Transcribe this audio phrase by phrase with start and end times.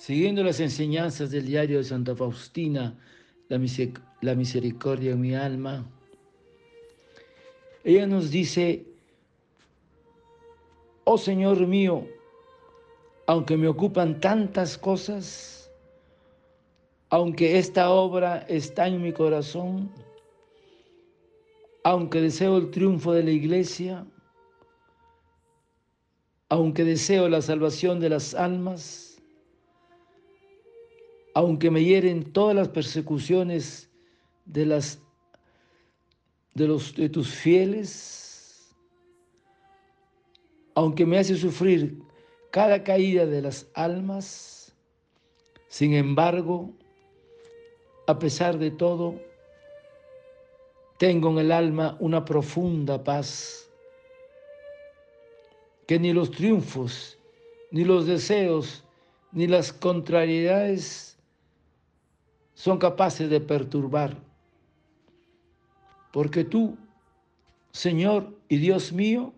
[0.00, 2.96] Siguiendo las enseñanzas del diario de Santa Faustina,
[3.50, 5.84] la, misericordia en mi alma,
[7.84, 8.86] ella nos dice,
[11.04, 12.06] oh Señor mío,
[13.26, 15.70] aunque me ocupan tantas cosas,
[17.10, 19.92] aunque esta obra está en mi corazón,
[21.84, 24.06] aunque deseo el triunfo de la iglesia,
[26.48, 29.09] aunque deseo la salvación de las almas,
[31.34, 33.90] aunque me hieren todas las persecuciones
[34.44, 35.00] de las
[36.54, 38.74] de los de tus fieles,
[40.74, 42.02] aunque me hace sufrir
[42.50, 44.74] cada caída de las almas,
[45.68, 46.72] sin embargo,
[48.06, 49.14] a pesar de todo,
[50.98, 53.70] tengo en el alma una profunda paz
[55.86, 57.16] que ni los triunfos,
[57.70, 58.84] ni los deseos,
[59.32, 61.16] ni las contrariedades
[62.60, 64.14] son capaces de perturbar.
[66.12, 66.76] Porque tú,
[67.72, 69.32] Señor y Dios mío,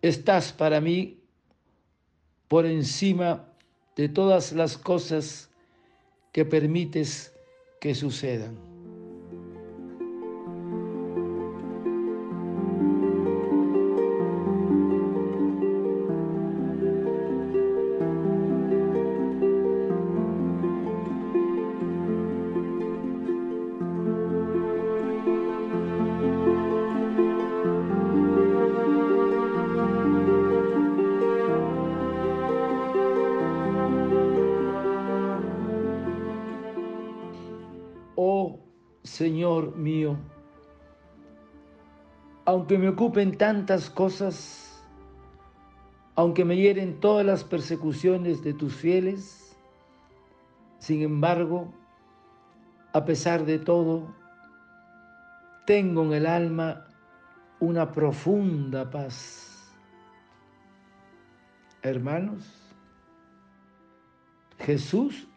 [0.00, 1.18] estás para mí
[2.48, 3.44] por encima
[3.94, 5.50] de todas las cosas
[6.32, 7.34] que permites
[7.78, 8.67] que sucedan.
[39.08, 40.18] Señor mío,
[42.44, 44.84] aunque me ocupen tantas cosas,
[46.16, 49.56] aunque me hieren todas las persecuciones de tus fieles,
[50.78, 51.72] sin embargo,
[52.92, 54.14] a pesar de todo,
[55.64, 56.86] tengo en el alma
[57.60, 59.72] una profunda paz.
[61.82, 62.74] Hermanos,
[64.58, 65.27] Jesús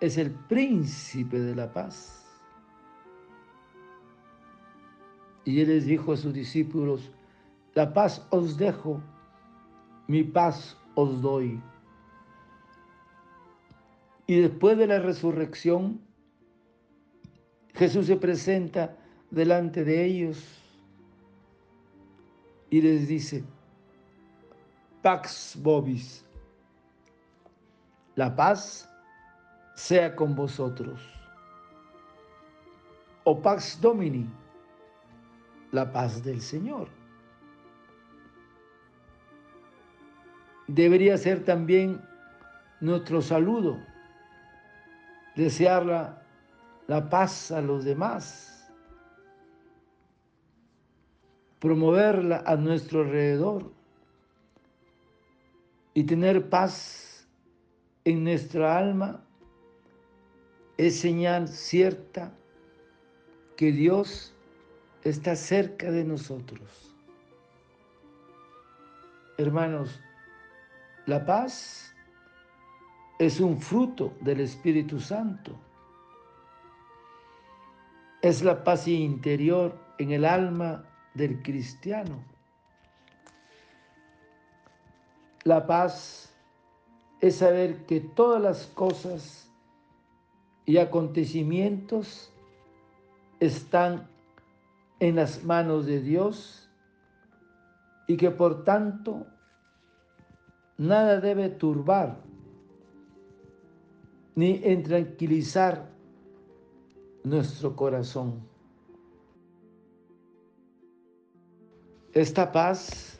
[0.00, 2.24] es el príncipe de la paz.
[5.44, 7.10] Y él les dijo a sus discípulos,
[7.74, 9.00] la paz os dejo,
[10.06, 11.60] mi paz os doy.
[14.26, 16.00] Y después de la resurrección,
[17.74, 18.96] Jesús se presenta
[19.30, 20.44] delante de ellos
[22.70, 23.44] y les dice,
[25.02, 26.24] Pax Bobis,
[28.16, 28.87] la paz
[29.78, 31.00] sea con vosotros.
[33.22, 34.28] O Pax Domini,
[35.70, 36.88] la paz del Señor.
[40.66, 42.02] Debería ser también
[42.80, 43.78] nuestro saludo,
[45.36, 46.22] desear la,
[46.88, 48.68] la paz a los demás,
[51.60, 53.72] promoverla a nuestro alrededor
[55.94, 57.28] y tener paz
[58.04, 59.24] en nuestra alma
[60.78, 62.32] es señal cierta
[63.56, 64.32] que Dios
[65.02, 66.94] está cerca de nosotros.
[69.36, 70.00] Hermanos,
[71.06, 71.92] la paz
[73.18, 75.58] es un fruto del Espíritu Santo.
[78.22, 80.84] Es la paz interior en el alma
[81.14, 82.22] del cristiano.
[85.42, 86.32] La paz
[87.20, 89.47] es saber que todas las cosas
[90.68, 92.30] y acontecimientos
[93.40, 94.06] están
[95.00, 96.68] en las manos de Dios
[98.06, 99.26] y que por tanto
[100.76, 102.20] nada debe turbar
[104.34, 105.88] ni intranquilizar
[107.24, 108.38] nuestro corazón.
[112.12, 113.18] Esta paz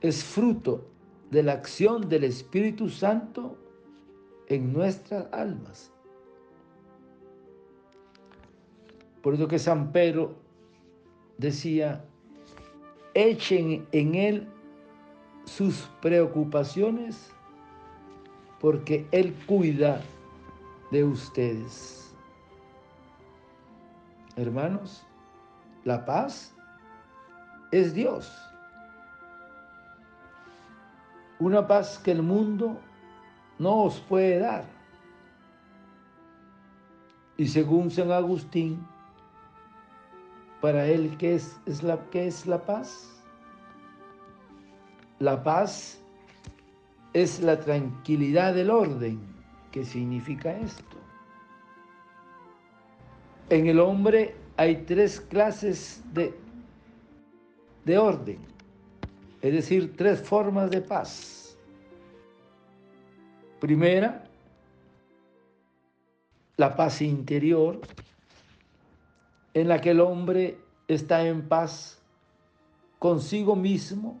[0.00, 0.86] es fruto
[1.30, 3.58] de la acción del Espíritu Santo
[4.48, 5.93] en nuestras almas.
[9.24, 10.34] Por eso que San Pedro
[11.38, 12.04] decía,
[13.14, 14.48] echen en Él
[15.46, 17.32] sus preocupaciones
[18.60, 20.02] porque Él cuida
[20.90, 22.14] de ustedes.
[24.36, 25.06] Hermanos,
[25.84, 26.54] la paz
[27.72, 28.30] es Dios.
[31.38, 32.78] Una paz que el mundo
[33.58, 34.64] no os puede dar.
[37.38, 38.86] Y según San Agustín,
[40.64, 43.22] para él, ¿qué es, es la, qué es la paz?
[45.18, 46.00] La paz
[47.12, 49.20] es la tranquilidad del orden.
[49.72, 50.96] ¿Qué significa esto?
[53.50, 56.34] En el hombre hay tres clases de,
[57.84, 58.38] de orden,
[59.42, 61.58] es decir, tres formas de paz.
[63.60, 64.24] Primera,
[66.56, 67.82] la paz interior,
[69.54, 70.58] en la que el hombre
[70.88, 72.00] está en paz
[72.98, 74.20] consigo mismo,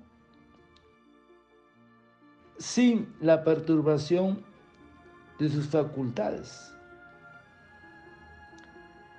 [2.58, 4.44] sin la perturbación
[5.38, 6.72] de sus facultades.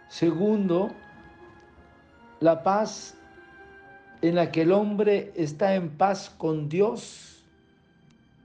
[0.08, 0.92] Segundo,
[2.40, 3.18] la paz
[4.22, 7.44] en la que el hombre está en paz con Dios,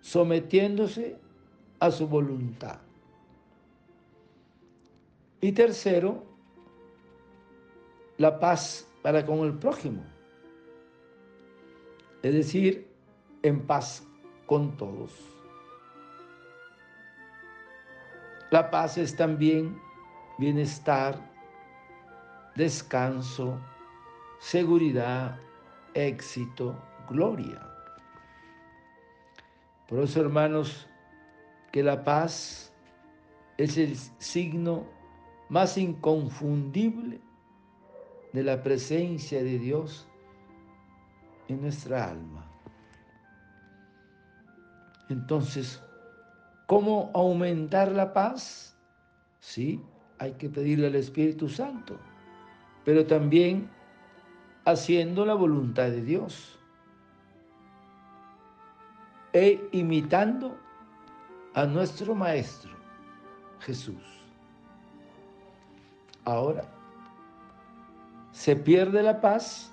[0.00, 1.17] sometiéndose
[1.78, 2.78] a su voluntad.
[5.40, 6.30] Y tercero,
[8.20, 10.05] la paz para con el prójimo,
[12.22, 12.87] es decir,
[13.43, 14.06] en paz
[14.44, 15.11] con todos.
[18.50, 19.81] La paz es también
[20.37, 21.19] bienestar,
[22.56, 23.58] descanso,
[24.38, 25.40] seguridad,
[25.94, 26.76] éxito,
[27.08, 27.67] gloria.
[29.88, 30.87] Por eso, hermanos,
[31.72, 32.70] que la paz
[33.56, 34.84] es el signo
[35.49, 37.30] más inconfundible
[38.32, 40.06] de la presencia de Dios
[41.49, 42.47] en nuestra alma.
[45.09, 45.82] Entonces,
[46.67, 48.79] ¿cómo aumentar la paz?
[49.41, 49.81] Sí,
[50.19, 51.99] hay que pedirle al Espíritu Santo,
[52.85, 53.69] pero también
[54.65, 56.59] haciendo la voluntad de Dios
[59.32, 60.56] e imitando
[61.55, 62.71] a nuestro Maestro
[63.61, 64.03] Jesús.
[66.25, 66.65] Ahora,
[68.41, 69.71] se pierde la paz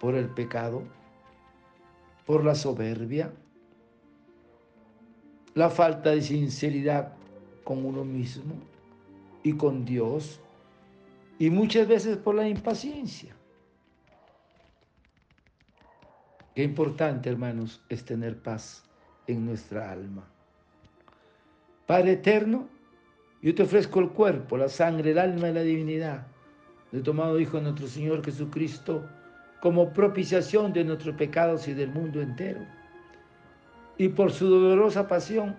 [0.00, 0.82] por el pecado,
[2.26, 3.32] por la soberbia,
[5.54, 7.12] la falta de sinceridad
[7.62, 8.56] con uno mismo
[9.44, 10.40] y con Dios,
[11.38, 13.36] y muchas veces por la impaciencia.
[16.56, 18.82] Qué importante, hermanos, es tener paz
[19.28, 20.28] en nuestra alma.
[21.86, 22.68] Padre eterno,
[23.40, 26.26] yo te ofrezco el cuerpo, la sangre, el alma y la divinidad
[26.92, 29.04] de tomado Hijo de nuestro Señor Jesucristo
[29.60, 32.60] como propiciación de nuestros pecados y del mundo entero.
[33.98, 35.56] Y por su dolorosa pasión,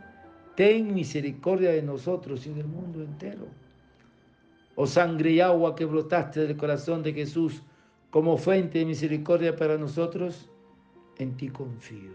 [0.56, 3.48] ten misericordia de nosotros y del mundo entero.
[4.76, 7.62] Oh sangre y agua que brotaste del corazón de Jesús
[8.10, 10.50] como fuente de misericordia para nosotros,
[11.18, 12.12] en ti confío.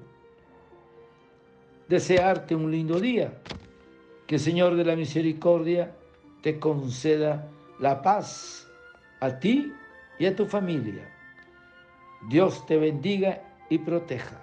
[1.88, 3.32] Desearte un lindo día,
[4.26, 5.94] que Señor de la misericordia
[6.42, 7.48] te conceda
[7.78, 8.65] la paz
[9.20, 9.72] a ti
[10.18, 11.08] y a tu familia.
[12.28, 14.40] Dios te bendiga y proteja.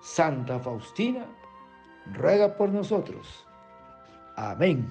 [0.00, 1.26] Santa Faustina,
[2.14, 3.46] ruega por nosotros.
[4.36, 4.90] Amén.